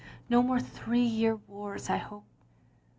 [0.29, 2.25] No more three year wars, I hope.